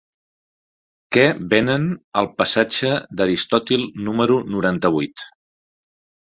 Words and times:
Què 1.17 1.25
venen 1.51 1.85
al 2.21 2.29
passatge 2.39 2.95
d'Aristòtil 3.21 3.85
número 4.09 4.39
noranta-vuit? 4.57 5.29